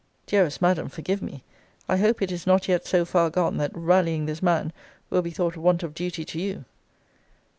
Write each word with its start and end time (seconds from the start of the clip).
Dearest 0.25 0.63
Madam, 0.63 0.89
forgive 0.89 1.21
me! 1.21 1.43
I 1.87 1.97
hope 1.97 2.23
it 2.23 2.31
is 2.31 2.47
not 2.47 2.67
yet 2.67 2.87
so 2.87 3.05
far 3.05 3.29
gone, 3.29 3.57
that 3.57 3.69
rallying 3.75 4.25
this 4.25 4.41
man 4.41 4.73
will 5.11 5.21
be 5.21 5.29
thought 5.29 5.55
want 5.55 5.83
of 5.83 5.93
duty 5.93 6.25
to 6.25 6.39
you. 6.39 6.65